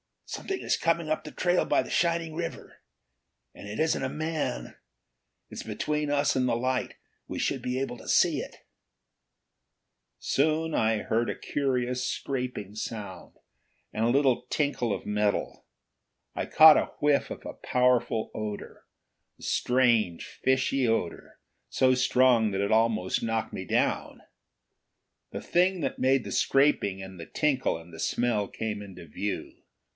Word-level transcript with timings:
"Something 0.25 0.61
is 0.61 0.77
coming 0.77 1.09
up 1.09 1.25
the 1.25 1.31
trail 1.31 1.65
by 1.65 1.83
the 1.83 1.89
shining 1.89 2.33
river. 2.33 2.79
And 3.53 3.67
it 3.67 3.79
isn't 3.79 4.01
a 4.03 4.09
man! 4.09 4.77
It's 5.49 5.61
between 5.61 6.09
us 6.09 6.37
and 6.37 6.47
the 6.47 6.55
light; 6.55 6.95
we 7.27 7.37
should 7.37 7.61
be 7.61 7.79
able 7.79 7.97
to 7.97 8.07
see 8.07 8.39
it." 8.39 8.65
Soon 10.17 10.73
I 10.73 10.99
heard 10.99 11.29
a 11.29 11.37
curious 11.37 12.03
scraping 12.07 12.75
sound, 12.75 13.35
and 13.93 14.05
a 14.05 14.09
little 14.09 14.47
tinkle 14.49 14.93
of 14.93 15.05
metal. 15.05 15.65
I 16.33 16.45
caught 16.45 16.77
a 16.77 16.93
whiff 17.01 17.29
of 17.29 17.45
a 17.45 17.53
powerful 17.53 18.31
odor 18.33 18.85
a 19.37 19.43
strange, 19.43 20.39
fishy 20.43 20.87
odor 20.87 21.39
so 21.69 21.93
strong 21.93 22.51
that 22.51 22.61
it 22.61 22.71
almost 22.71 23.21
knocked 23.21 23.51
me 23.53 23.65
down. 23.65 24.21
The 25.31 25.41
thing 25.41 25.81
that 25.81 25.99
made 25.99 26.23
the 26.23 26.31
scraping 26.31 27.03
and 27.03 27.19
the 27.19 27.27
tinkle 27.27 27.77
and 27.77 27.93
the 27.93 27.99
smell 27.99 28.47
came 28.47 28.81
into 28.81 29.05
view. 29.05 29.57